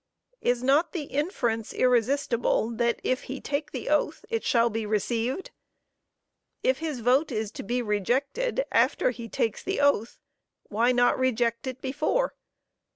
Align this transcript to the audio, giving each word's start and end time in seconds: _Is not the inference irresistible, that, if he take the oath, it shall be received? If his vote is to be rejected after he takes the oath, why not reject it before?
_Is 0.41 0.63
not 0.63 0.93
the 0.93 1.03
inference 1.03 1.75
irresistible, 1.75 2.71
that, 2.71 2.99
if 3.03 3.25
he 3.25 3.39
take 3.39 3.69
the 3.69 3.89
oath, 3.89 4.25
it 4.31 4.43
shall 4.43 4.71
be 4.71 4.83
received? 4.83 5.51
If 6.63 6.79
his 6.79 7.01
vote 7.01 7.31
is 7.31 7.51
to 7.51 7.61
be 7.61 7.83
rejected 7.83 8.65
after 8.71 9.11
he 9.11 9.29
takes 9.29 9.61
the 9.61 9.79
oath, 9.79 10.17
why 10.69 10.91
not 10.91 11.19
reject 11.19 11.67
it 11.67 11.81
before? 11.83 12.33